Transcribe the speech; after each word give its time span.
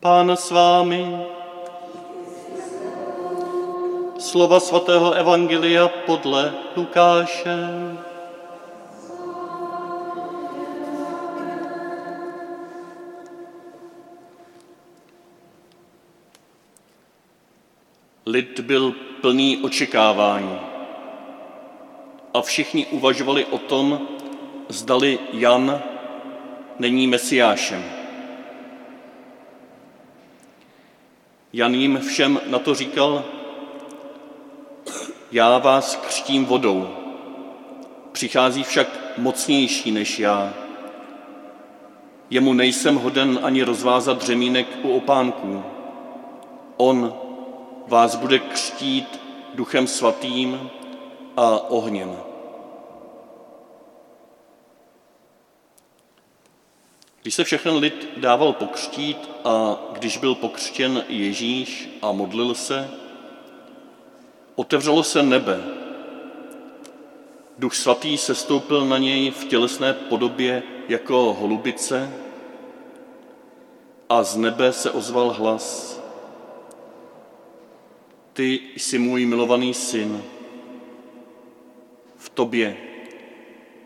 Pán 0.00 0.32
s 0.32 0.50
vámi. 0.50 1.04
Slova 4.18 4.60
svatého 4.60 5.12
Evangelia 5.12 5.88
podle 5.88 6.54
Lukáše. 6.76 7.56
Lid 18.26 18.60
byl 18.60 18.94
plný 19.20 19.60
očekávání 19.62 20.60
a 22.34 22.42
všichni 22.42 22.86
uvažovali 22.86 23.44
o 23.44 23.58
tom, 23.58 24.08
zdali 24.68 25.18
Jan 25.32 25.82
není 26.78 27.06
mesiášem. 27.06 27.99
Jan 31.52 31.74
jim 31.74 31.98
všem 31.98 32.40
na 32.46 32.58
to 32.58 32.74
říkal, 32.74 33.24
já 35.32 35.58
vás 35.58 35.96
křtím 35.96 36.44
vodou, 36.44 36.88
přichází 38.12 38.62
však 38.62 38.88
mocnější 39.18 39.90
než 39.90 40.18
já. 40.18 40.54
Jemu 42.30 42.52
nejsem 42.52 42.96
hoden 42.96 43.38
ani 43.42 43.62
rozvázat 43.62 44.18
dřemínek 44.18 44.66
u 44.82 44.96
opánků. 44.96 45.62
On 46.76 47.14
vás 47.88 48.14
bude 48.14 48.38
křtít 48.38 49.20
duchem 49.54 49.86
svatým 49.86 50.70
a 51.36 51.70
ohněm. 51.70 52.29
Když 57.22 57.34
se 57.34 57.44
všechen 57.44 57.76
lid 57.76 58.08
dával 58.16 58.52
pokřtít 58.52 59.30
a 59.44 59.78
když 59.92 60.16
byl 60.16 60.34
pokřtěn 60.34 61.04
Ježíš 61.08 61.88
a 62.02 62.12
modlil 62.12 62.54
se, 62.54 62.90
otevřelo 64.54 65.02
se 65.02 65.22
nebe. 65.22 65.60
Duch 67.58 67.74
svatý 67.74 68.18
se 68.18 68.34
stoupil 68.34 68.86
na 68.86 68.98
něj 68.98 69.30
v 69.30 69.44
tělesné 69.44 69.92
podobě 69.92 70.62
jako 70.88 71.36
holubice 71.40 72.12
a 74.08 74.22
z 74.22 74.36
nebe 74.36 74.72
se 74.72 74.90
ozval 74.90 75.30
hlas. 75.30 76.00
Ty 78.32 78.60
jsi 78.76 78.98
můj 78.98 79.26
milovaný 79.26 79.74
syn, 79.74 80.22
v 82.16 82.28
tobě 82.28 82.76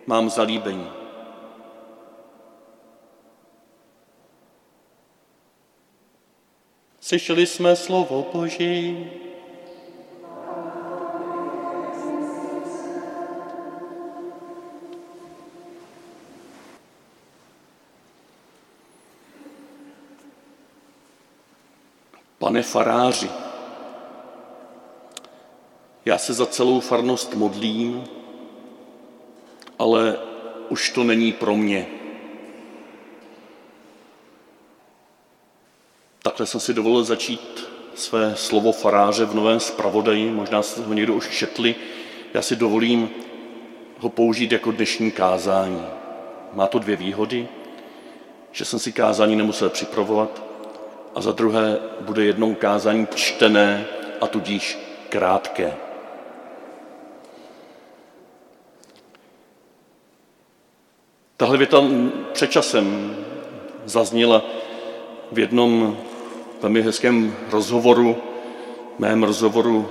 mám 0.06 0.30
zalíbení. 0.30 1.03
Slyšeli 7.04 7.46
jsme 7.46 7.76
slovo 7.76 8.26
Boží. 8.32 9.10
Pane 22.38 22.62
faráři, 22.62 23.30
já 26.04 26.18
se 26.18 26.32
za 26.32 26.46
celou 26.46 26.80
farnost 26.80 27.34
modlím, 27.34 28.04
ale 29.78 30.18
už 30.68 30.90
to 30.90 31.04
není 31.04 31.32
pro 31.32 31.56
mě. 31.56 32.03
Takhle 36.34 36.46
jsem 36.46 36.60
si 36.60 36.74
dovolil 36.74 37.04
začít 37.04 37.68
své 37.94 38.36
slovo 38.36 38.72
faráře 38.72 39.24
v 39.24 39.34
novém 39.34 39.60
zpravodaji, 39.60 40.30
možná 40.30 40.62
jste 40.62 40.80
ho 40.80 40.94
někdo 40.94 41.14
už 41.14 41.28
četli, 41.28 41.74
já 42.34 42.42
si 42.42 42.56
dovolím 42.56 43.10
ho 43.98 44.08
použít 44.08 44.52
jako 44.52 44.72
dnešní 44.72 45.10
kázání. 45.10 45.86
Má 46.52 46.66
to 46.66 46.78
dvě 46.78 46.96
výhody, 46.96 47.48
že 48.52 48.64
jsem 48.64 48.78
si 48.78 48.92
kázání 48.92 49.36
nemusel 49.36 49.70
připravovat 49.70 50.42
a 51.14 51.20
za 51.20 51.32
druhé 51.32 51.78
bude 52.00 52.24
jednou 52.24 52.54
kázání 52.54 53.06
čtené 53.14 53.86
a 54.20 54.26
tudíž 54.26 54.78
krátké. 55.08 55.76
Tahle 61.36 61.58
věta 61.58 61.82
před 62.32 62.50
časem 62.50 63.16
zazněla 63.84 64.42
v 65.32 65.38
jednom 65.38 65.96
velmi 66.64 66.82
hezkém 66.82 67.36
rozhovoru, 67.50 68.16
mém 68.98 69.22
rozhovoru 69.22 69.88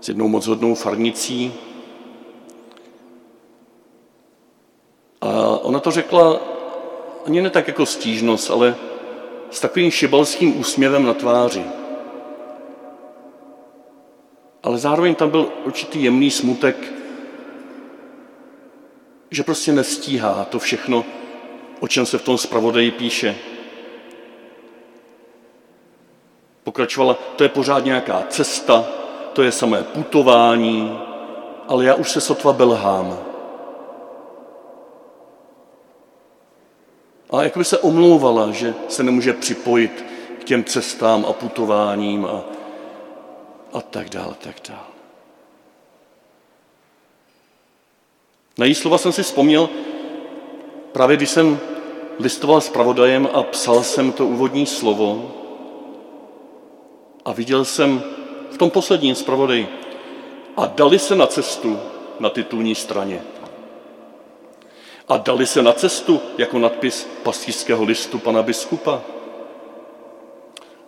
s 0.00 0.08
jednou 0.08 0.28
moc 0.28 0.46
hodnou 0.46 0.74
farnicí. 0.74 1.54
A 5.20 5.58
ona 5.58 5.80
to 5.80 5.90
řekla 5.90 6.40
ani 7.26 7.42
ne 7.42 7.50
tak 7.50 7.68
jako 7.68 7.86
stížnost, 7.86 8.50
ale 8.50 8.76
s 9.50 9.60
takovým 9.60 9.90
šibalským 9.90 10.60
úsměvem 10.60 11.04
na 11.06 11.14
tváři. 11.14 11.64
Ale 14.62 14.78
zároveň 14.78 15.14
tam 15.14 15.30
byl 15.30 15.52
určitý 15.64 16.02
jemný 16.04 16.30
smutek, 16.30 16.92
že 19.30 19.42
prostě 19.42 19.72
nestíhá 19.72 20.44
to 20.44 20.58
všechno, 20.58 21.04
o 21.80 21.88
čem 21.88 22.06
se 22.06 22.18
v 22.18 22.24
tom 22.24 22.38
zpravodaji 22.38 22.90
píše. 22.90 23.36
Pokračovala, 26.68 27.18
to 27.36 27.42
je 27.42 27.48
pořád 27.48 27.84
nějaká 27.84 28.26
cesta, 28.28 28.84
to 29.32 29.42
je 29.42 29.52
samé 29.52 29.82
putování, 29.82 30.98
ale 31.68 31.84
já 31.84 31.94
už 31.94 32.10
se 32.10 32.20
sotva 32.20 32.52
belhám. 32.52 33.18
A 37.30 37.42
jak 37.42 37.56
by 37.56 37.64
se 37.64 37.78
omlouvala, 37.78 38.50
že 38.50 38.74
se 38.88 39.02
nemůže 39.02 39.32
připojit 39.32 40.04
k 40.40 40.44
těm 40.44 40.64
cestám 40.64 41.24
a 41.28 41.32
putováním 41.32 42.26
a, 42.26 42.44
a 43.72 43.80
tak 43.80 44.08
dále, 44.10 44.34
tak 44.40 44.56
dále. 44.68 44.92
Na 48.58 48.66
její 48.66 48.74
slova 48.74 48.98
jsem 48.98 49.12
si 49.12 49.22
vzpomněl 49.22 49.68
právě, 50.92 51.16
když 51.16 51.30
jsem 51.30 51.58
listoval 52.18 52.60
s 52.60 52.68
pravodajem 52.68 53.28
a 53.32 53.42
psal 53.42 53.82
jsem 53.82 54.12
to 54.12 54.26
úvodní 54.26 54.66
slovo 54.66 55.37
a 57.28 57.32
viděl 57.32 57.64
jsem 57.64 58.02
v 58.50 58.58
tom 58.58 58.70
posledním 58.70 59.14
zpravodaji 59.14 59.68
a 60.56 60.66
dali 60.66 60.98
se 60.98 61.16
na 61.16 61.26
cestu 61.26 61.80
na 62.20 62.30
titulní 62.30 62.74
straně. 62.74 63.22
A 65.08 65.16
dali 65.16 65.46
se 65.46 65.62
na 65.62 65.72
cestu 65.72 66.20
jako 66.38 66.58
nadpis 66.58 67.08
pastýřského 67.22 67.84
listu 67.84 68.18
pana 68.18 68.42
biskupa. 68.42 69.02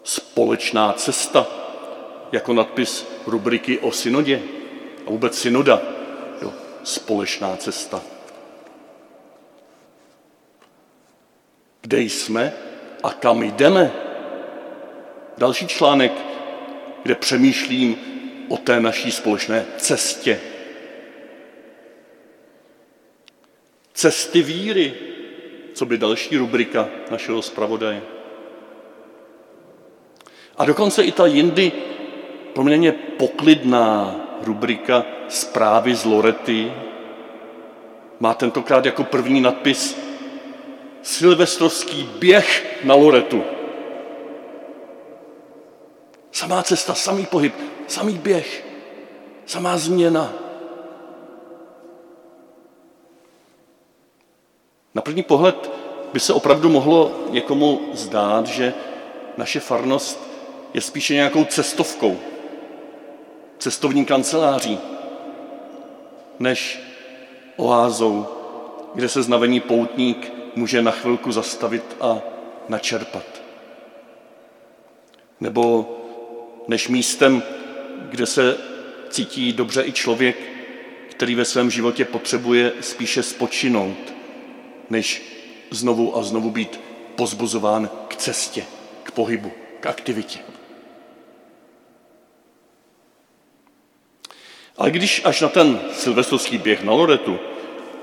Společná 0.04 0.92
cesta 0.92 1.46
jako 2.32 2.52
nadpis 2.52 3.06
rubriky 3.26 3.78
o 3.78 3.92
synodě 3.92 4.42
a 5.06 5.10
vůbec 5.10 5.38
synoda 5.38 5.82
společná 6.84 7.56
cesta. 7.56 8.00
Kde 11.80 12.00
jsme 12.00 12.52
a 13.02 13.12
kam 13.12 13.42
jdeme? 13.42 14.09
Další 15.40 15.66
článek, 15.66 16.12
kde 17.02 17.14
přemýšlím 17.14 17.96
o 18.48 18.56
té 18.56 18.80
naší 18.80 19.10
společné 19.10 19.64
cestě. 19.76 20.40
Cesty 23.92 24.42
víry, 24.42 24.94
co 25.74 25.86
by 25.86 25.98
další 25.98 26.36
rubrika 26.36 26.88
našeho 27.10 27.42
zpravodaje. 27.42 28.02
A 30.56 30.64
dokonce 30.64 31.04
i 31.04 31.12
ta 31.12 31.26
jindy 31.26 31.72
poměrně 32.54 32.93
poklidná 32.93 34.16
rubrika 34.43 35.04
Zprávy 35.28 35.94
z 35.94 36.04
Lorety 36.04 36.72
má 38.20 38.34
tentokrát 38.34 38.86
jako 38.86 39.04
první 39.04 39.40
nadpis 39.40 39.96
Silvestrovský 41.02 42.08
běh 42.19 42.81
na 42.84 42.94
Loretu. 42.94 43.59
Samá 46.40 46.62
cesta, 46.62 46.94
samý 46.94 47.26
pohyb, 47.26 47.54
samý 47.87 48.19
běh, 48.19 48.64
samá 49.46 49.76
změna. 49.78 50.32
Na 54.94 55.02
první 55.02 55.22
pohled 55.22 55.70
by 56.12 56.20
se 56.20 56.32
opravdu 56.32 56.69
mohlo 56.69 57.12
někomu 57.31 57.81
zdát, 57.92 58.46
že 58.46 58.75
naše 59.37 59.60
farnost 59.60 60.20
je 60.75 60.81
spíše 60.81 61.14
nějakou 61.14 61.44
cestovkou, 61.44 62.19
cestovní 63.58 64.04
kanceláří, 64.04 64.78
než 66.38 66.81
oázou, 67.56 68.26
kde 68.94 69.08
se 69.08 69.22
znavený 69.22 69.60
poutník 69.60 70.32
může 70.56 70.82
na 70.82 70.90
chvilku 70.90 71.32
zastavit 71.32 71.96
a 72.00 72.19
načerpat. 72.69 73.25
nebo 75.40 76.00
než 76.68 76.88
místem, 76.88 77.42
kde 78.10 78.26
se 78.26 78.56
cítí 79.10 79.52
dobře 79.52 79.82
i 79.86 79.92
člověk, 79.92 80.36
který 81.10 81.34
ve 81.34 81.44
svém 81.44 81.70
životě 81.70 82.04
potřebuje 82.04 82.72
spíše 82.80 83.22
spočinout, 83.22 84.14
než 84.90 85.22
znovu 85.70 86.16
a 86.16 86.22
znovu 86.22 86.50
být 86.50 86.80
pozbuzován 87.16 87.90
k 88.08 88.16
cestě, 88.16 88.64
k 89.02 89.10
pohybu, 89.10 89.52
k 89.80 89.86
aktivitě. 89.86 90.38
Ale 94.76 94.90
když 94.90 95.22
až 95.24 95.40
na 95.40 95.48
ten 95.48 95.80
silvestrovský 95.92 96.58
běh 96.58 96.82
na 96.82 96.92
Loretu 96.92 97.38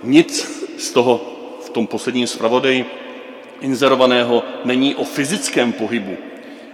nic 0.03 0.61
z 0.77 0.91
toho 0.91 1.21
v 1.61 1.69
tom 1.69 1.87
posledním 1.87 2.27
zpravodaji 2.27 2.85
inzerovaného 3.61 4.43
není 4.65 4.95
o 4.95 5.03
fyzickém 5.03 5.73
pohybu, 5.73 6.17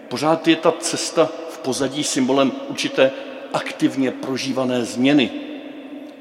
pořád 0.07 0.47
je 0.47 0.56
ta 0.56 0.71
cesta 0.71 1.30
pozadí 1.63 2.04
symbolem 2.04 2.51
určité 2.69 3.12
aktivně 3.54 4.12
prožívané 4.12 4.86
změny, 4.86 5.31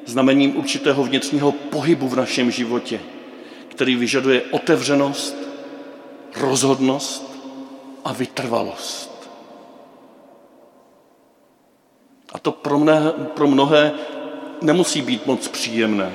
znamením 0.06 0.56
určitého 0.56 1.04
vnitřního 1.04 1.52
pohybu 1.52 2.08
v 2.08 2.16
našem 2.16 2.50
životě, 2.50 3.00
který 3.68 3.96
vyžaduje 3.96 4.42
otevřenost, 4.50 5.36
rozhodnost 6.36 7.38
a 8.04 8.12
vytrvalost. 8.12 9.30
A 12.32 12.38
to 12.38 12.52
pro 12.52 12.78
mnohé, 12.78 13.12
pro 13.12 13.46
mnohé 13.46 13.92
nemusí 14.62 15.02
být 15.02 15.26
moc 15.26 15.48
příjemné. 15.48 16.12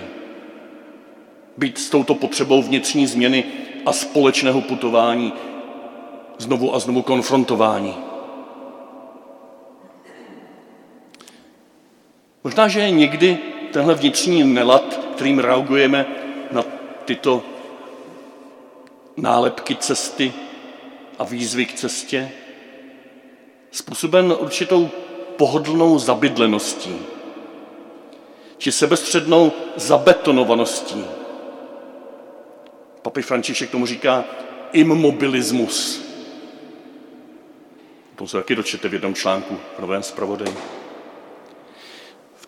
Být 1.58 1.78
s 1.78 1.90
touto 1.90 2.16
potřebou 2.16 2.62
vnitřní 2.64 3.08
změny 3.08 3.44
a 3.86 3.94
společného 3.94 4.62
putování 4.62 5.34
znovu 6.38 6.76
a 6.76 6.80
znovu 6.80 7.02
konfrontování. 7.02 8.07
Možná, 12.48 12.68
že 12.68 12.80
je 12.80 12.92
někdy 12.92 13.38
tenhle 13.72 13.96
vnitřní 13.96 14.44
nelad, 14.44 15.00
kterým 15.16 15.40
reagujeme 15.40 16.06
na 16.52 16.64
tyto 17.06 17.44
nálepky 19.18 19.76
cesty 19.76 20.34
a 21.20 21.24
výzvy 21.24 21.66
k 21.66 21.74
cestě, 21.74 22.32
způsoben 23.72 24.36
určitou 24.40 24.90
pohodlnou 25.38 26.00
zabydleností 26.00 26.96
či 28.58 28.72
sebestřednou 28.72 29.52
zabetonovaností. 29.76 31.06
Papi 33.02 33.22
František 33.22 33.70
tomu 33.70 33.86
říká 33.86 34.26
immobilismus. 34.72 36.02
To 38.16 38.28
se 38.28 38.38
taky 38.38 38.56
dočete 38.56 38.90
v 38.90 38.94
jednom 38.94 39.16
článku 39.16 39.58
v 39.78 39.82
Novém 39.82 40.04
zpravodaji. 40.04 40.77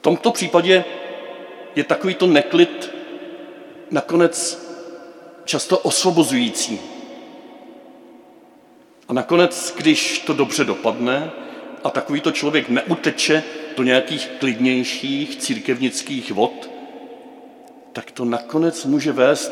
Tomto 0.01 0.31
případě 0.31 0.85
je 1.75 1.83
takovýto 1.83 2.27
neklid 2.27 2.91
nakonec 3.91 4.65
často 5.45 5.77
osvobozující. 5.77 6.79
A 9.07 9.13
nakonec, 9.13 9.73
když 9.77 10.19
to 10.19 10.33
dobře 10.33 10.65
dopadne 10.65 11.31
a 11.83 11.89
takovýto 11.89 12.31
člověk 12.31 12.69
neuteče 12.69 13.43
do 13.77 13.83
nějakých 13.83 14.29
klidnějších 14.39 15.35
církevnických 15.35 16.31
vod, 16.31 16.69
tak 17.93 18.11
to 18.11 18.25
nakonec 18.25 18.85
může 18.85 19.11
vést 19.11 19.51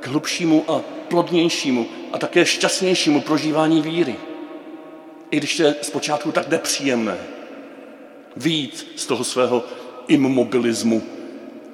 k 0.00 0.06
hlubšímu 0.06 0.64
a 0.70 0.80
plodnějšímu 1.08 1.86
a 2.12 2.18
také 2.18 2.46
šťastnějšímu 2.46 3.20
prožívání 3.20 3.82
víry. 3.82 4.16
I 5.30 5.36
když 5.36 5.58
je 5.58 5.74
zpočátku 5.82 6.32
tak 6.32 6.48
nepříjemné. 6.48 7.18
Víc 8.36 8.86
z 8.96 9.06
toho 9.06 9.24
svého 9.24 9.64
immobilismu, 10.08 11.02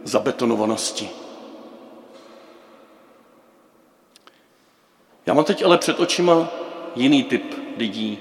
zabetonovanosti. 0.05 1.09
Já 5.27 5.35
mám 5.35 5.45
teď 5.45 5.65
ale 5.65 5.79
před 5.79 6.01
očima 6.01 6.49
jiný 6.97 7.23
typ 7.23 7.55
lidí, 7.77 8.19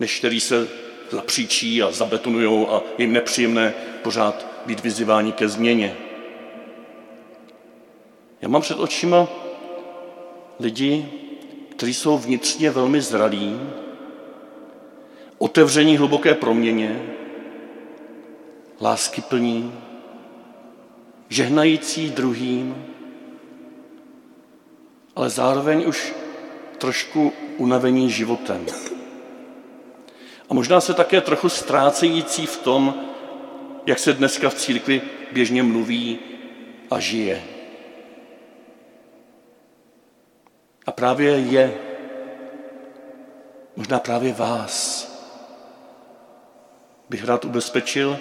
než 0.00 0.18
který 0.18 0.40
se 0.40 0.68
zapříčí 1.10 1.82
a 1.82 1.90
zabetonují 1.90 2.66
a 2.66 2.82
jim 2.98 3.12
nepříjemné 3.12 3.74
pořád 4.02 4.46
být 4.66 4.80
vyzýváni 4.80 5.32
ke 5.32 5.48
změně. 5.48 5.96
Já 8.40 8.48
mám 8.48 8.62
před 8.62 8.78
očima 8.78 9.28
lidi, 10.60 11.08
kteří 11.70 11.94
jsou 11.94 12.18
vnitřně 12.18 12.70
velmi 12.70 13.00
zralí, 13.00 13.60
otevření 15.38 15.96
hluboké 15.96 16.34
proměně, 16.34 17.02
láskyplní, 18.80 19.72
žehnající 21.28 22.10
druhým, 22.10 22.86
ale 25.16 25.30
zároveň 25.30 25.88
už 25.88 26.14
trošku 26.78 27.32
unavení 27.58 28.10
životem. 28.10 28.66
A 30.48 30.54
možná 30.54 30.80
se 30.80 30.94
také 30.94 31.20
trochu 31.20 31.48
ztrácející 31.48 32.46
v 32.46 32.56
tom, 32.56 32.94
jak 33.86 33.98
se 33.98 34.12
dneska 34.12 34.50
v 34.50 34.54
církvi 34.54 35.02
běžně 35.32 35.62
mluví 35.62 36.18
a 36.90 37.00
žije. 37.00 37.42
A 40.86 40.92
právě 40.92 41.30
je, 41.30 41.74
možná 43.76 43.98
právě 43.98 44.32
vás, 44.32 45.13
bych 47.14 47.24
rád 47.24 47.44
ubezpečil, 47.44 48.18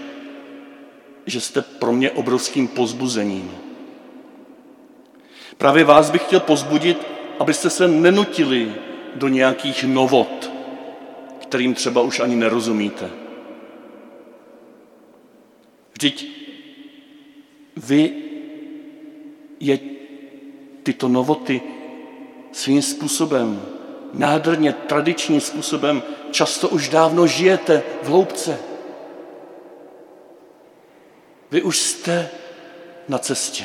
že 1.25 1.41
jste 1.41 1.61
pro 1.61 1.93
mě 1.93 2.11
obrovským 2.11 2.67
pozbuzením. 2.67 3.51
Právě 5.57 5.83
vás 5.83 6.11
bych 6.11 6.21
chtěl 6.21 6.39
pozbudit, 6.39 7.07
abyste 7.39 7.69
se 7.69 7.87
nenutili 7.87 8.73
do 9.15 9.27
nějakých 9.27 9.83
novot, 9.83 10.51
kterým 11.41 11.73
třeba 11.73 12.01
už 12.01 12.19
ani 12.19 12.35
nerozumíte. 12.35 13.09
Vždyť 15.93 16.27
vy 17.77 18.13
je 19.59 19.79
tyto 20.83 21.07
novoty 21.07 21.61
svým 22.51 22.81
způsobem, 22.81 23.61
nádherně 24.13 24.73
tradičním 24.73 25.41
způsobem, 25.41 26.03
často 26.31 26.69
už 26.69 26.89
dávno 26.89 27.27
žijete 27.27 27.83
v 28.03 28.07
hloubce. 28.07 28.72
Vy 31.53 31.61
už 31.61 31.79
jste 31.79 32.29
na 33.07 33.17
cestě. 33.17 33.63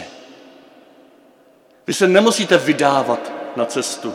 Vy 1.86 1.94
se 1.94 2.08
nemusíte 2.08 2.58
vydávat 2.58 3.32
na 3.56 3.64
cestu. 3.64 4.14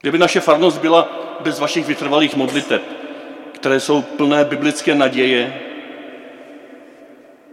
Kdyby 0.00 0.18
naše 0.18 0.40
farnost 0.40 0.78
byla 0.78 1.08
bez 1.40 1.58
vašich 1.58 1.86
vytrvalých 1.86 2.36
modliteb, 2.36 2.82
které 3.52 3.80
jsou 3.80 4.02
plné 4.02 4.44
biblické 4.44 4.94
naděje, 4.94 5.60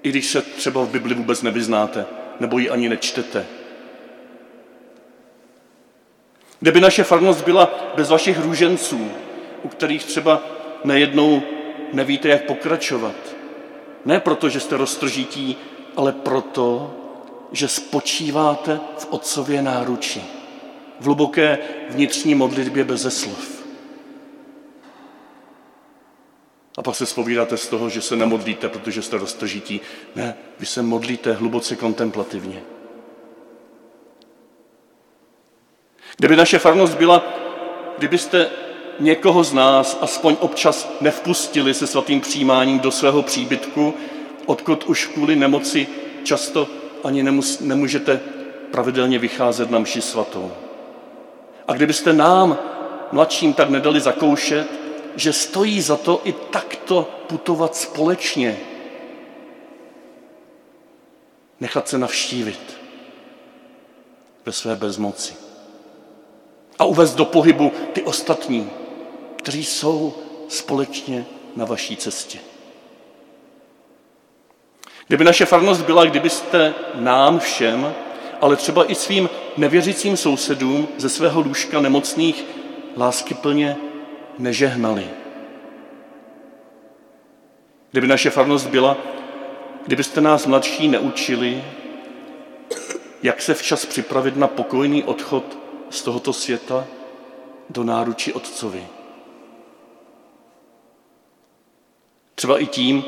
i 0.03 0.09
když 0.09 0.27
se 0.27 0.41
třeba 0.41 0.81
v 0.81 0.89
Bibli 0.89 1.15
vůbec 1.15 1.41
nevyznáte, 1.41 2.05
nebo 2.39 2.59
ji 2.59 2.69
ani 2.69 2.89
nečtete. 2.89 3.45
Kdyby 6.59 6.81
naše 6.81 7.03
farnost 7.03 7.45
byla 7.45 7.93
bez 7.95 8.09
vašich 8.09 8.39
růženců, 8.39 9.11
u 9.63 9.67
kterých 9.67 10.05
třeba 10.05 10.41
nejednou 10.83 11.56
nevíte, 11.93 12.27
jak 12.27 12.45
pokračovat. 12.45 13.15
Ne 14.05 14.19
proto, 14.19 14.49
že 14.49 14.59
jste 14.59 14.77
roztržití, 14.77 15.57
ale 15.95 16.11
proto, 16.11 16.95
že 17.51 17.67
spočíváte 17.67 18.79
v 18.97 19.07
otcově 19.09 19.61
náruči, 19.61 20.21
v 20.99 21.05
hluboké 21.05 21.57
vnitřní 21.89 22.35
modlitbě 22.35 22.83
bez 22.83 23.19
slov. 23.21 23.57
A 26.77 26.81
pak 26.81 26.95
se 26.95 27.05
spovídáte 27.05 27.57
z 27.57 27.67
toho, 27.67 27.89
že 27.89 28.01
se 28.01 28.15
nemodlíte, 28.15 28.69
protože 28.69 29.01
jste 29.01 29.17
roztržití. 29.17 29.81
Ne, 30.15 30.35
vy 30.59 30.65
se 30.65 30.81
modlíte 30.81 31.33
hluboce 31.33 31.75
kontemplativně. 31.75 32.61
Kdyby 36.17 36.35
naše 36.35 36.59
farnost 36.59 36.97
byla, 36.97 37.23
kdybyste 37.97 38.49
někoho 38.99 39.43
z 39.43 39.53
nás 39.53 39.97
aspoň 40.01 40.35
občas 40.39 40.89
nevpustili 41.01 41.73
se 41.73 41.87
svatým 41.87 42.21
přijímáním 42.21 42.79
do 42.79 42.91
svého 42.91 43.21
příbytku, 43.21 43.93
odkud 44.45 44.83
už 44.83 45.05
kvůli 45.05 45.35
nemoci 45.35 45.87
často 46.23 46.67
ani 47.03 47.23
nemus, 47.23 47.59
nemůžete 47.59 48.19
pravidelně 48.71 49.19
vycházet 49.19 49.71
na 49.71 49.79
mši 49.79 50.01
svatou. 50.01 50.51
A 51.67 51.73
kdybyste 51.73 52.13
nám, 52.13 52.57
mladším, 53.11 53.53
tak 53.53 53.69
nedali 53.69 53.99
zakoušet, 53.99 54.67
že 55.15 55.33
stojí 55.33 55.81
za 55.81 55.97
to 55.97 56.21
i 56.23 56.31
takto 56.31 57.09
putovat 57.27 57.75
společně, 57.75 58.57
nechat 61.59 61.87
se 61.87 61.97
navštívit 61.97 62.77
ve 64.45 64.51
své 64.51 64.75
bezmoci. 64.75 65.33
a 66.79 66.85
uvést 66.85 67.15
do 67.15 67.25
pohybu 67.25 67.71
ty 67.93 68.01
ostatní, 68.01 68.69
kteří 69.47 69.65
jsou 69.65 70.13
společně 70.47 71.25
na 71.55 71.65
vaší 71.65 71.97
cestě. 71.97 72.39
Kdyby 75.07 75.23
naše 75.23 75.45
farnost 75.45 75.81
byla, 75.81 76.05
kdybyste 76.05 76.73
nám 76.95 77.39
všem, 77.39 77.93
ale 78.41 78.55
třeba 78.55 78.91
i 78.91 78.95
svým 78.95 79.29
nevěřícím 79.57 80.17
sousedům 80.17 80.87
ze 80.97 81.09
svého 81.09 81.41
lůžka 81.41 81.81
nemocných 81.81 82.45
lásky 82.97 83.33
plně 83.33 83.77
nežehnali. 84.39 85.09
Kdyby 87.91 88.07
naše 88.07 88.29
farnost 88.29 88.67
byla, 88.67 88.97
kdybyste 89.85 90.21
nás 90.21 90.45
mladší 90.45 90.87
neučili, 90.87 91.63
jak 93.23 93.41
se 93.41 93.53
včas 93.53 93.85
připravit 93.85 94.37
na 94.37 94.47
pokojný 94.47 95.03
odchod 95.03 95.57
z 95.89 96.01
tohoto 96.01 96.33
světa 96.33 96.87
do 97.69 97.83
náručí 97.83 98.33
Otcovi. 98.33 98.96
Třeba 102.47 102.59
i 102.59 102.65
tím, 102.65 103.03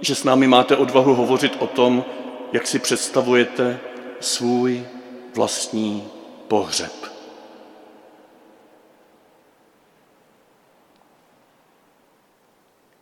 že 0.00 0.14
s 0.14 0.24
námi 0.24 0.46
máte 0.46 0.76
odvahu 0.76 1.14
hovořit 1.14 1.56
o 1.58 1.66
tom, 1.66 2.04
jak 2.52 2.66
si 2.66 2.78
představujete 2.78 3.78
svůj 4.20 4.82
vlastní 5.34 6.04
pohřeb. 6.48 6.92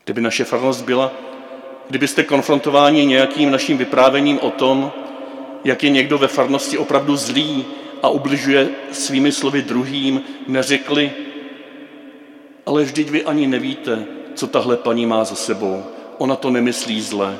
Kdyby 0.05 0.21
naše 0.21 0.45
farnost 0.45 0.85
byla, 0.85 1.13
kdybyste 1.89 2.23
konfrontováni 2.23 3.07
nějakým 3.07 3.51
naším 3.51 3.79
vyprávěním 3.79 4.39
o 4.41 4.51
tom, 4.51 4.93
jak 5.65 5.83
je 5.83 5.91
někdo 5.91 6.19
ve 6.19 6.29
farnosti 6.29 6.79
opravdu 6.79 7.17
zlý 7.17 7.65
a 8.03 8.09
ubližuje 8.09 8.69
svými 8.93 9.33
slovy 9.33 9.63
druhým, 9.63 10.23
neřekli, 10.47 11.13
ale 12.67 12.85
vždyť 12.85 13.11
vy 13.11 13.25
ani 13.25 13.47
nevíte, 13.47 14.22
co 14.35 14.47
tahle 14.47 14.77
paní 14.77 15.07
má 15.07 15.25
za 15.25 15.35
sebou. 15.35 15.85
Ona 16.19 16.37
to 16.37 16.51
nemyslí 16.51 17.03
zle. 17.03 17.39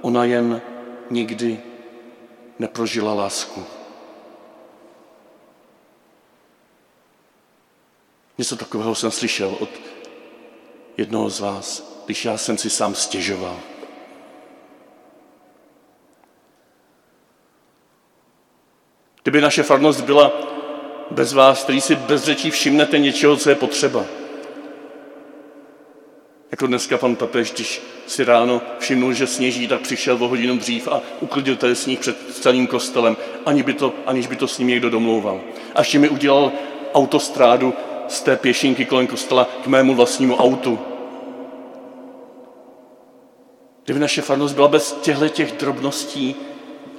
Ona 0.00 0.24
jen 0.24 0.62
nikdy 1.10 1.60
neprožila 2.58 3.14
lásku. 3.14 3.64
Něco 8.38 8.56
takového 8.56 8.94
jsem 8.94 9.10
slyšel 9.10 9.56
od 9.60 9.68
jednoho 10.96 11.30
z 11.30 11.40
vás, 11.40 11.92
když 12.06 12.24
já 12.24 12.36
jsem 12.36 12.58
si 12.58 12.70
sám 12.70 12.94
stěžoval. 12.94 13.56
Kdyby 19.22 19.40
naše 19.40 19.62
farnost 19.62 20.00
byla 20.00 20.32
bez 21.10 21.32
vás, 21.32 21.62
který 21.62 21.80
si 21.80 21.96
bez 21.96 22.24
řečí 22.24 22.50
všimnete 22.50 22.98
něčeho, 22.98 23.36
co 23.36 23.50
je 23.50 23.54
potřeba. 23.54 24.04
Jako 26.52 26.66
dneska 26.66 26.98
pan 26.98 27.16
papež, 27.16 27.52
když 27.52 27.82
si 28.06 28.24
ráno 28.24 28.62
všimnul, 28.78 29.12
že 29.12 29.26
sněží, 29.26 29.68
tak 29.68 29.80
přišel 29.80 30.14
o 30.14 30.28
hodinu 30.28 30.58
dřív 30.58 30.88
a 30.88 31.00
uklidil 31.20 31.56
tady 31.56 31.76
sníh 31.76 31.98
před 31.98 32.34
celým 32.34 32.66
kostelem, 32.66 33.16
ani 33.46 33.62
by 33.62 33.74
to, 33.74 33.94
aniž 34.06 34.26
by 34.26 34.36
to 34.36 34.48
s 34.48 34.58
ním 34.58 34.68
někdo 34.68 34.90
domlouval. 34.90 35.40
A 35.74 35.80
ještě 35.80 35.98
mi 35.98 36.08
udělal 36.08 36.52
autostrádu 36.94 37.74
z 38.08 38.20
té 38.20 38.36
pěšinky 38.36 38.84
kolem 38.84 39.06
kostela 39.06 39.48
k 39.64 39.66
mému 39.66 39.94
vlastnímu 39.94 40.36
autu. 40.36 40.78
Kdyby 43.84 44.00
naše 44.00 44.22
farnost 44.22 44.54
byla 44.54 44.68
bez 44.68 44.92
těchto 44.92 45.28
těch 45.28 45.52
drobností, 45.52 46.36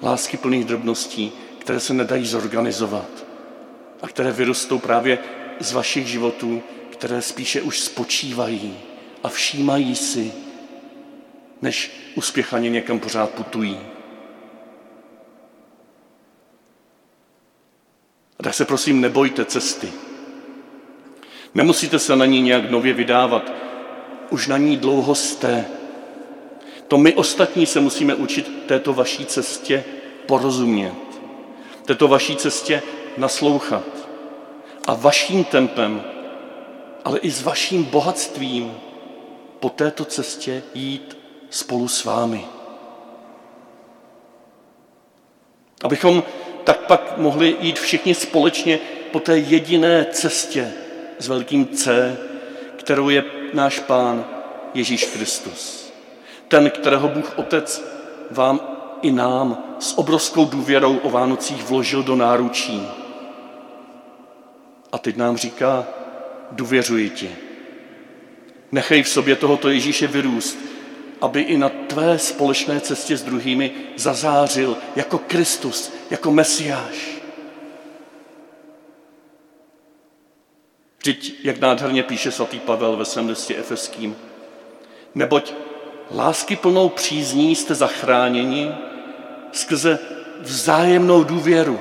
lásky 0.04 0.38
plných 0.38 0.66
drobností, 0.66 1.32
které 1.60 1.80
se 1.80 1.94
nedají 1.94 2.26
zorganizovat 2.26 3.26
a 4.02 4.08
které 4.08 4.32
vyrostou 4.32 4.80
právě 4.80 5.20
z 5.60 5.74
vašich 5.74 6.08
životů, 6.08 6.64
které 6.90 7.22
spíše 7.22 7.62
už 7.62 7.80
spočívají 7.80 8.78
a 9.24 9.30
všímají 9.30 9.96
si, 9.96 10.34
než 11.62 11.92
uspěchaně 12.16 12.70
někam 12.70 13.00
pořád 13.00 13.30
putují. 13.30 13.80
A 18.40 18.44
tak 18.44 18.54
se 18.54 18.66
prosím 18.66 19.02
nebojte 19.02 19.46
cesty. 19.46 19.94
Nemusíte 21.56 22.00
se 22.00 22.16
na 22.16 22.26
ní 22.26 22.42
nějak 22.42 22.72
nově 22.72 22.94
vydávat. 22.94 23.52
Už 24.30 24.48
na 24.48 24.58
ní 24.58 24.78
dlouho 24.78 25.16
jste. 25.16 25.66
To 26.88 26.98
my 26.98 27.14
ostatní 27.14 27.66
se 27.66 27.80
musíme 27.80 28.16
učit 28.16 28.66
této 28.66 28.94
vaší 28.94 29.26
cestě 29.26 29.84
porozumět. 30.26 30.94
Této 31.86 32.08
vaší 32.08 32.36
cestě 32.36 32.82
naslouchat. 33.18 33.84
A 34.88 34.94
vaším 34.94 35.44
tempem, 35.44 36.04
ale 37.06 37.20
i 37.20 37.32
s 37.32 37.44
vaším 37.44 37.84
bohatstvím 37.84 38.74
po 39.64 39.70
této 39.70 40.06
cestě 40.06 40.64
jít 40.74 41.18
spolu 41.50 41.88
s 41.88 42.04
vámi. 42.04 42.46
Abychom 45.84 46.24
tak 46.64 46.80
pak 46.80 47.18
mohli 47.18 47.56
jít 47.60 47.80
všichni 47.80 48.16
společně 48.16 48.80
po 49.12 49.20
té 49.20 49.38
jediné 49.38 50.06
cestě 50.12 50.74
s 51.20 51.28
velkým 51.28 51.68
C, 51.68 52.18
kterou 52.78 53.10
je 53.10 53.24
náš 53.54 53.80
Pán 53.80 54.26
Ježíš 54.74 55.06
Kristus. 55.06 55.94
Ten, 56.48 56.70
kterého 56.70 57.08
Bůh 57.08 57.38
Otec 57.40 57.84
vám 58.32 58.60
i 59.02 59.12
nám 59.12 59.76
s 59.80 59.98
obrovskou 59.98 60.46
důvěrou 60.46 60.98
o 60.98 61.10
Vánocích 61.10 61.64
vložil 61.64 62.04
do 62.04 62.16
náručí. 62.16 62.88
A 64.92 64.98
teď 64.98 65.16
nám 65.16 65.38
říká, 65.38 65.88
důvěřuji 66.52 67.10
ti. 67.10 67.53
Nechej 68.74 69.04
v 69.04 69.10
sobě 69.10 69.36
tohoto 69.36 69.70
Ježíše 69.70 70.08
vyrůst, 70.08 70.58
aby 71.22 71.42
i 71.42 71.58
na 71.58 71.70
tvé 71.70 72.20
společné 72.20 72.80
cestě 72.80 73.18
s 73.18 73.24
druhými 73.24 73.72
zazářil 73.96 74.78
jako 74.96 75.18
Kristus, 75.18 75.94
jako 76.10 76.32
Mesiáš. 76.32 77.22
Vždyť, 80.98 81.40
jak 81.44 81.60
nádherně 81.60 82.04
píše 82.04 82.32
svatý 82.32 82.60
Pavel 82.60 82.98
ve 82.98 83.06
svém 83.06 83.30
listě 83.30 83.56
efeským, 83.56 84.16
neboť 85.16 85.54
lásky 86.12 86.56
plnou 86.56 86.90
přízní 86.90 87.56
jste 87.56 87.76
zachráněni 87.76 88.72
skrze 89.52 90.00
vzájemnou 90.40 91.24
důvěru 91.24 91.80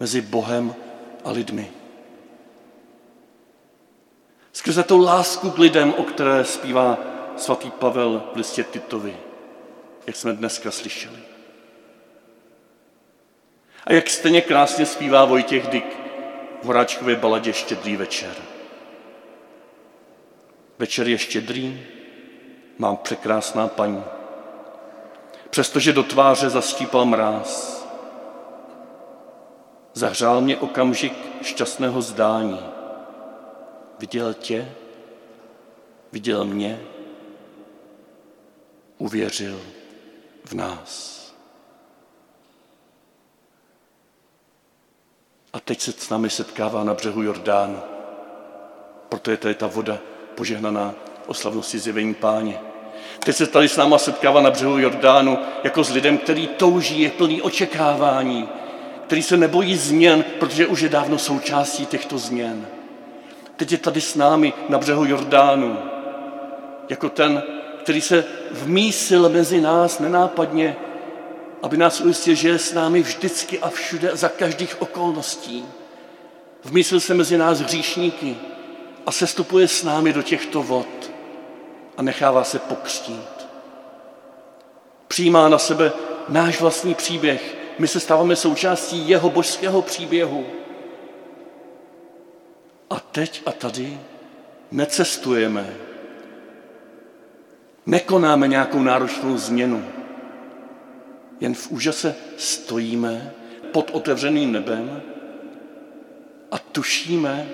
mezi 0.00 0.20
Bohem 0.20 0.74
a 1.24 1.30
lidmi. 1.30 1.83
Skrze 4.54 4.82
tu 4.82 4.98
lásku 4.98 5.50
k 5.50 5.58
lidem, 5.58 5.94
o 5.96 6.02
které 6.02 6.44
zpívá 6.44 6.98
svatý 7.36 7.70
Pavel 7.70 8.22
v 8.32 8.36
listě 8.36 8.64
Titovi, 8.64 9.16
jak 10.06 10.16
jsme 10.16 10.32
dneska 10.32 10.70
slyšeli. 10.70 11.18
A 13.84 13.92
jak 13.92 14.10
stejně 14.10 14.40
krásně 14.40 14.86
zpívá 14.86 15.24
Vojtěch 15.24 15.66
Dyk 15.66 15.96
v 16.62 16.66
Horáčkově 16.66 17.16
baladě 17.16 17.52
Štědrý 17.52 17.96
večer. 17.96 18.34
Večer 20.78 21.08
je 21.08 21.18
štědrý, 21.18 21.82
mám 22.78 22.96
překrásná 22.96 23.68
paní. 23.68 24.04
Přestože 25.50 25.92
do 25.92 26.02
tváře 26.02 26.50
zastípal 26.50 27.04
mráz, 27.04 27.84
zahřál 29.94 30.40
mě 30.40 30.56
okamžik 30.56 31.12
šťastného 31.42 32.02
zdání. 32.02 32.73
Viděl 34.04 34.34
tě, 34.34 34.72
viděl 36.12 36.44
mě, 36.44 36.80
uvěřil 38.98 39.60
v 40.44 40.52
nás. 40.52 41.24
A 45.52 45.60
teď 45.60 45.80
se 45.80 45.92
s 45.92 46.08
námi 46.08 46.30
setkává 46.30 46.84
na 46.84 46.94
břehu 46.94 47.22
Jordánu. 47.22 47.78
Proto 49.08 49.30
je 49.30 49.36
tady 49.36 49.54
ta 49.54 49.66
voda 49.66 49.98
požehnaná 50.34 50.94
o 51.26 51.34
slavnosti 51.34 51.78
zjevení 51.78 52.14
páně. 52.14 52.60
Teď 53.24 53.36
se 53.36 53.46
tady 53.46 53.68
s 53.68 53.76
náma 53.76 53.98
setkává 53.98 54.40
na 54.40 54.50
břehu 54.50 54.78
Jordánu 54.78 55.38
jako 55.64 55.84
s 55.84 55.90
lidem, 55.90 56.18
který 56.18 56.46
touží, 56.46 57.00
je 57.00 57.10
plný 57.10 57.42
očekávání, 57.42 58.48
který 59.06 59.22
se 59.22 59.36
nebojí 59.36 59.76
změn, 59.76 60.24
protože 60.40 60.66
už 60.66 60.80
je 60.80 60.88
dávno 60.88 61.18
součástí 61.18 61.86
těchto 61.86 62.18
změn. 62.18 62.73
Teď 63.56 63.72
je 63.72 63.78
tady 63.78 64.00
s 64.00 64.14
námi 64.14 64.52
na 64.68 64.78
břehu 64.78 65.04
Jordánu, 65.04 65.78
jako 66.88 67.08
ten, 67.08 67.42
který 67.82 68.00
se 68.00 68.24
vmísil 68.50 69.28
mezi 69.28 69.60
nás 69.60 69.98
nenápadně, 69.98 70.76
aby 71.62 71.76
nás 71.76 72.00
ujistil, 72.00 72.34
že 72.34 72.48
je 72.48 72.58
s 72.58 72.72
námi 72.72 73.02
vždycky 73.02 73.58
a 73.58 73.68
všude 73.68 74.10
za 74.12 74.28
každých 74.28 74.82
okolností. 74.82 75.64
Vmísil 76.64 77.00
se 77.00 77.14
mezi 77.14 77.38
nás 77.38 77.60
hříšníky 77.60 78.36
a 79.06 79.12
sestupuje 79.12 79.68
s 79.68 79.82
námi 79.82 80.12
do 80.12 80.22
těchto 80.22 80.62
vod 80.62 81.10
a 81.96 82.02
nechává 82.02 82.44
se 82.44 82.58
pokřtít. 82.58 83.46
Přijímá 85.08 85.48
na 85.48 85.58
sebe 85.58 85.92
náš 86.28 86.60
vlastní 86.60 86.94
příběh, 86.94 87.56
my 87.78 87.88
se 87.88 88.00
stáváme 88.00 88.36
součástí 88.36 89.08
jeho 89.08 89.30
božského 89.30 89.82
příběhu. 89.82 90.46
Teď 93.14 93.42
a 93.46 93.52
tady 93.52 93.98
necestujeme, 94.70 95.74
nekonáme 97.86 98.48
nějakou 98.48 98.82
náročnou 98.82 99.38
změnu, 99.38 99.84
jen 101.40 101.54
v 101.54 101.70
úžase 101.70 102.14
stojíme 102.36 103.32
pod 103.72 103.90
otevřeným 103.92 104.52
nebem 104.52 105.02
a 106.50 106.58
tušíme, 106.58 107.48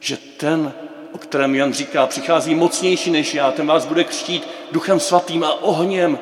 že 0.00 0.16
ten, 0.16 0.72
o 1.12 1.18
kterém 1.18 1.54
Jan 1.54 1.72
říká, 1.72 2.06
přichází 2.06 2.54
mocnější 2.54 3.10
než 3.10 3.34
já, 3.34 3.52
ten 3.52 3.66
vás 3.66 3.86
bude 3.86 4.04
křtít 4.04 4.48
duchem 4.72 5.00
svatým 5.00 5.44
a 5.44 5.62
ohněm. 5.62 6.18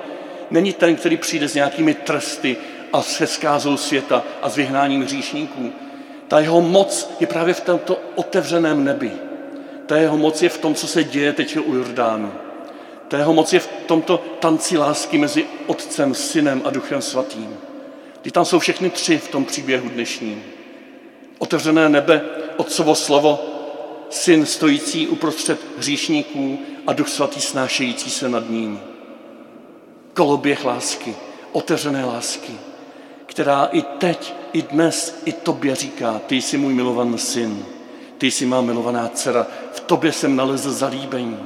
Není 0.51 0.73
ten, 0.73 0.97
který 0.97 1.17
přijde 1.17 1.49
s 1.49 1.55
nějakými 1.55 1.95
trsty 1.95 2.57
a 2.93 3.03
se 3.03 3.27
skázou 3.27 3.77
světa 3.77 4.25
a 4.43 4.49
s 4.49 4.57
vyhnáním 4.57 5.03
hříšníků. 5.03 5.73
Ta 6.31 6.41
jeho 6.41 6.61
moc 6.61 7.11
je 7.21 7.27
právě 7.27 7.55
v 7.55 7.61
tomto 7.61 8.01
otevřeném 8.15 8.85
nebi. 8.85 9.13
Ta 9.87 9.97
jeho 9.97 10.17
moc 10.17 10.43
je 10.43 10.49
v 10.49 10.59
tom, 10.59 10.75
co 10.75 10.87
se 10.87 11.05
děje 11.05 11.33
teď 11.33 11.59
u 11.59 11.75
Jordánu. 11.75 12.33
Ta 13.09 13.19
jeho 13.19 13.33
moc 13.33 13.53
je 13.53 13.61
v 13.61 13.69
tomto 13.87 14.23
tanci 14.39 14.79
lásky 14.79 15.19
mezi 15.19 15.47
Otcem, 15.67 16.15
Synem 16.15 16.63
a 16.65 16.71
Duchem 16.71 17.03
Svatým. 17.03 17.57
Kdy 18.23 18.31
tam 18.31 18.45
jsou 18.45 18.59
všechny 18.59 18.91
tři 18.91 19.19
v 19.19 19.29
tom 19.29 19.45
příběhu 19.45 19.89
dnešním. 19.89 20.43
Otevřené 21.39 21.89
nebe, 21.89 22.23
Otcovo 22.57 22.95
slovo, 22.95 23.39
Syn 24.11 24.47
stojící 24.47 25.09
uprostřed 25.09 25.61
hříšníků 25.79 26.59
a 26.87 26.93
Duch 26.93 27.09
Svatý 27.09 27.41
snášející 27.41 28.11
se 28.11 28.29
nad 28.29 28.51
ním. 28.51 28.81
Koloběh 30.15 30.65
lásky, 30.65 31.15
otevřené 31.53 32.05
lásky, 32.05 32.53
která 33.41 33.65
i 33.65 33.83
teď, 33.83 34.35
i 34.53 34.63
dnes, 34.63 35.23
i 35.25 35.33
tobě 35.33 35.75
říká, 35.75 36.21
ty 36.27 36.37
jsi 36.37 36.59
můj 36.59 36.75
milovaný 36.75 37.19
syn, 37.19 37.65
ty 38.19 38.31
jsi 38.31 38.47
má 38.47 38.61
milovaná 38.61 39.09
dcera, 39.09 39.47
v 39.73 39.81
tobě 39.81 40.13
jsem 40.13 40.37
nalezl 40.37 40.73
zalíbení. 40.73 41.39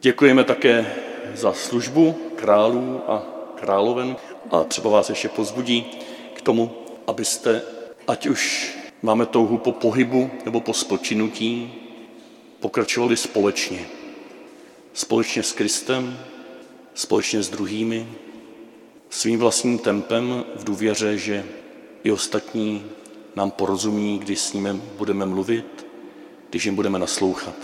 Děkujeme 0.00 0.44
také 0.44 0.94
za 1.34 1.52
službu 1.52 2.12
králů 2.36 3.02
a 3.08 3.37
královen 3.60 4.16
a 4.50 4.64
třeba 4.64 4.90
vás 4.90 5.08
ještě 5.08 5.28
pozbudí 5.28 5.86
k 6.34 6.42
tomu, 6.42 6.70
abyste, 7.06 7.62
ať 8.08 8.26
už 8.26 8.72
máme 9.02 9.26
touhu 9.26 9.58
po 9.58 9.72
pohybu 9.72 10.30
nebo 10.44 10.60
po 10.60 10.74
spočinutí, 10.74 11.74
pokračovali 12.60 13.16
společně. 13.16 13.86
Společně 14.92 15.42
s 15.42 15.52
Kristem, 15.52 16.18
společně 16.94 17.42
s 17.42 17.48
druhými, 17.48 18.08
svým 19.10 19.38
vlastním 19.38 19.78
tempem 19.78 20.44
v 20.56 20.64
důvěře, 20.64 21.18
že 21.18 21.46
i 22.04 22.10
ostatní 22.10 22.84
nám 23.36 23.50
porozumí, 23.50 24.18
když 24.18 24.40
s 24.40 24.52
nimi 24.52 24.82
budeme 24.98 25.26
mluvit, 25.26 25.86
když 26.50 26.64
jim 26.64 26.74
budeme 26.74 26.98
naslouchat. 26.98 27.54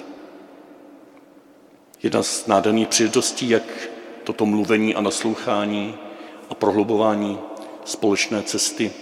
Jedna 2.03 2.23
z 2.23 2.47
nádherných 2.47 2.89
příležitostí, 2.89 3.51
jak 3.51 3.89
toto 4.25 4.47
mluvení 4.47 4.95
a 4.95 5.01
naslouchání 5.01 5.95
a 6.51 6.55
prohlubování 6.55 7.39
společné 7.85 8.43
cesty 8.43 8.93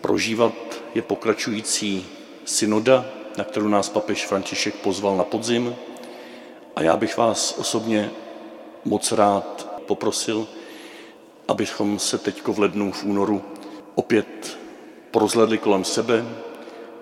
prožívat, 0.00 0.52
je 0.94 1.02
pokračující 1.02 2.06
synoda, 2.44 3.04
na 3.36 3.44
kterou 3.44 3.68
nás 3.68 3.88
papež 3.88 4.26
František 4.26 4.74
pozval 4.74 5.16
na 5.16 5.24
podzim. 5.24 5.76
A 6.76 6.82
já 6.82 6.96
bych 6.96 7.16
vás 7.16 7.58
osobně 7.58 8.10
moc 8.84 9.12
rád 9.12 9.68
poprosil, 9.86 10.46
abychom 11.48 11.98
se 11.98 12.18
teď 12.18 12.46
v 12.46 12.58
lednu, 12.58 12.92
v 12.92 13.04
únoru 13.04 13.42
opět 13.94 14.58
porozhledli 15.10 15.58
kolem 15.58 15.84
sebe, 15.84 16.24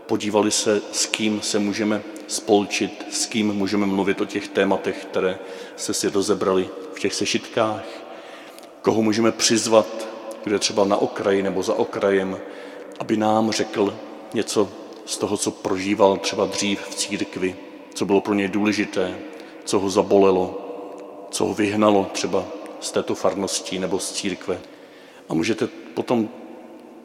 podívali 0.06 0.50
se, 0.50 0.82
s 0.92 1.06
kým 1.06 1.40
se 1.42 1.58
můžeme 1.58 2.02
spolčit, 2.26 3.06
s 3.10 3.26
kým 3.26 3.52
můžeme 3.52 3.86
mluvit 3.86 4.20
o 4.20 4.24
těch 4.24 4.48
tématech, 4.48 5.06
které 5.10 5.38
se 5.76 5.94
si 5.94 6.08
rozebrali 6.08 6.68
v 6.96 7.00
těch 7.00 7.14
sešitkách, 7.14 7.84
koho 8.82 9.02
můžeme 9.02 9.32
přizvat, 9.32 10.08
kdo 10.44 10.54
je 10.54 10.58
třeba 10.58 10.84
na 10.84 10.96
okraji 10.96 11.42
nebo 11.42 11.62
za 11.62 11.74
okrajem, 11.74 12.38
aby 12.98 13.16
nám 13.16 13.50
řekl 13.50 13.96
něco 14.34 14.68
z 15.06 15.18
toho, 15.18 15.36
co 15.36 15.50
prožíval 15.50 16.16
třeba 16.16 16.46
dřív 16.46 16.80
v 16.80 16.94
církvi, 16.94 17.56
co 17.94 18.04
bylo 18.04 18.20
pro 18.20 18.34
něj 18.34 18.48
důležité, 18.48 19.18
co 19.64 19.78
ho 19.78 19.90
zabolelo, 19.90 20.60
co 21.30 21.44
ho 21.44 21.54
vyhnalo 21.54 22.10
třeba 22.12 22.44
z 22.80 22.90
této 22.90 23.14
farnosti 23.14 23.78
nebo 23.78 23.98
z 23.98 24.12
církve. 24.12 24.60
A 25.28 25.34
můžete 25.34 25.68
potom 25.94 26.28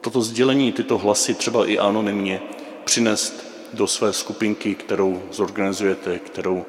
toto 0.02 0.22
sdělení, 0.22 0.72
tyto 0.72 0.98
hlasy 0.98 1.34
třeba 1.34 1.66
i 1.66 1.78
anonymně 1.78 2.42
přinést 2.84 3.46
do 3.74 3.88
své 3.88 4.14
skupinky, 4.14 4.76
kterou 4.76 5.22
zorganizujete, 5.32 6.20
kterou 6.20 6.66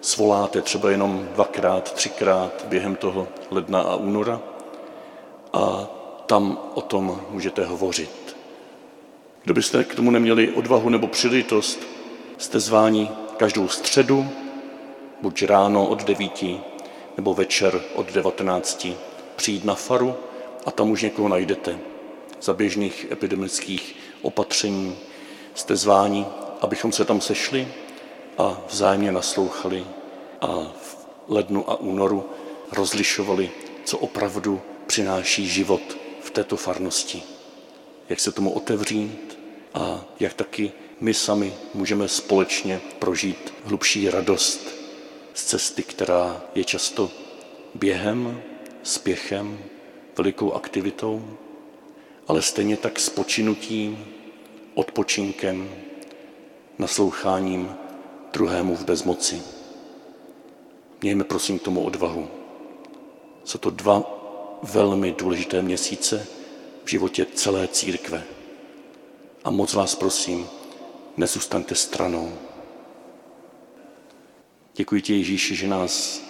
svoláte 0.00 0.62
třeba 0.62 0.90
jenom 0.90 1.28
dvakrát, 1.34 1.92
třikrát 1.92 2.64
během 2.68 2.96
toho 2.96 3.28
ledna 3.50 3.80
a 3.80 3.96
února 3.96 4.40
a 5.52 5.86
tam 6.26 6.58
o 6.74 6.80
tom 6.80 7.20
můžete 7.30 7.64
hovořit. 7.64 8.36
Kdo 9.44 9.54
byste 9.54 9.84
k 9.84 9.94
tomu 9.94 10.10
neměli 10.10 10.52
odvahu 10.52 10.88
nebo 10.88 11.06
příležitost, 11.06 11.80
jste 12.38 12.60
zváni 12.60 13.10
každou 13.36 13.68
středu, 13.68 14.28
buď 15.22 15.42
ráno 15.42 15.86
od 15.86 16.04
devíti, 16.04 16.60
nebo 17.16 17.34
večer 17.34 17.80
od 17.94 18.12
devatenácti, 18.12 18.96
přijít 19.36 19.64
na 19.64 19.74
faru 19.74 20.14
a 20.66 20.70
tam 20.70 20.90
už 20.90 21.02
někoho 21.02 21.28
najdete. 21.28 21.78
Za 22.42 22.54
běžných 22.54 23.06
epidemických 23.10 23.96
opatření 24.22 24.96
jste 25.54 25.76
zváni, 25.76 26.26
abychom 26.60 26.92
se 26.92 27.04
tam 27.04 27.20
sešli 27.20 27.68
a 28.40 28.60
vzájemně 28.68 29.12
naslouchali 29.12 29.86
a 30.40 30.72
v 30.80 30.96
lednu 31.28 31.70
a 31.70 31.80
únoru 31.80 32.24
rozlišovali, 32.72 33.50
co 33.84 33.98
opravdu 33.98 34.60
přináší 34.86 35.48
život 35.48 35.96
v 36.20 36.30
této 36.30 36.56
farnosti. 36.56 37.22
Jak 38.08 38.20
se 38.20 38.32
tomu 38.32 38.52
otevřít 38.52 39.38
a 39.74 40.04
jak 40.20 40.34
taky 40.34 40.72
my 41.00 41.14
sami 41.14 41.54
můžeme 41.74 42.08
společně 42.08 42.80
prožít 42.98 43.54
hlubší 43.64 44.10
radost 44.10 44.60
z 45.34 45.44
cesty, 45.44 45.82
která 45.82 46.42
je 46.54 46.64
často 46.64 47.10
během, 47.74 48.42
spěchem, 48.82 49.58
velikou 50.16 50.52
aktivitou, 50.52 51.36
ale 52.28 52.42
stejně 52.42 52.76
tak 52.76 52.98
s 53.00 53.08
počinutím, 53.08 54.06
odpočinkem, 54.74 55.70
nasloucháním 56.78 57.74
druhému 58.32 58.76
v 58.76 58.84
bezmoci. 58.84 59.42
Mějme 61.02 61.24
prosím 61.24 61.58
k 61.58 61.62
tomu 61.62 61.84
odvahu. 61.84 62.28
Jsou 63.44 63.58
to 63.58 63.70
dva 63.70 64.20
velmi 64.62 65.12
důležité 65.12 65.62
měsíce 65.62 66.26
v 66.84 66.90
životě 66.90 67.26
celé 67.34 67.68
církve. 67.68 68.24
A 69.44 69.50
moc 69.50 69.74
vás 69.74 69.94
prosím, 69.94 70.46
nezůstaňte 71.16 71.74
stranou. 71.74 72.32
Děkuji 74.74 75.02
ti, 75.02 75.16
Ježíši, 75.16 75.56
že 75.56 75.68
nás 75.68 76.22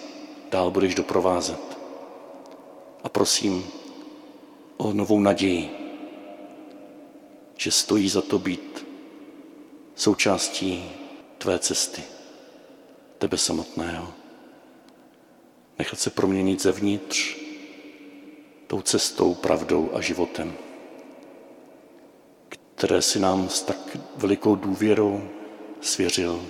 dál 0.51 0.71
budeš 0.71 0.95
doprovázet. 0.95 1.77
A 3.03 3.09
prosím 3.09 3.65
o 4.77 4.93
novou 4.93 5.19
naději, 5.19 5.69
že 7.57 7.71
stojí 7.71 8.09
za 8.09 8.21
to 8.21 8.39
být 8.39 8.85
součástí 9.95 11.00
tvé 11.41 11.59
cesty, 11.59 12.03
tebe 13.17 13.37
samotného. 13.37 14.13
Nechat 15.79 15.99
se 15.99 16.09
proměnit 16.09 16.61
zevnitř 16.61 17.37
tou 18.67 18.81
cestou, 18.81 19.33
pravdou 19.33 19.89
a 19.93 20.01
životem, 20.01 20.53
které 22.75 23.01
si 23.01 23.19
nám 23.19 23.49
s 23.49 23.61
tak 23.61 23.97
velikou 24.15 24.55
důvěrou 24.55 25.29
svěřil 25.81 26.45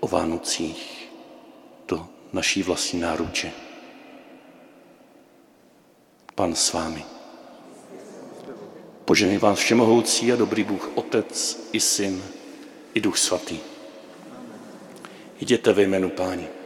o 0.00 0.08
Vánocích 0.08 1.08
do 1.88 2.08
naší 2.32 2.62
vlastní 2.62 3.00
náruče. 3.00 3.52
Pan 6.34 6.54
s 6.54 6.72
vámi. 6.72 7.04
Poženej 9.04 9.38
vás 9.38 9.58
všemohoucí 9.58 10.32
a 10.32 10.36
dobrý 10.36 10.64
Bůh, 10.64 10.90
Otec 10.94 11.60
i 11.72 11.80
Syn 11.80 12.24
i 12.94 13.00
Duch 13.00 13.18
Svatý. 13.18 13.71
Jděte 15.42 15.72
ve 15.72 15.82
jménu 15.82 16.10
Páni. 16.10 16.61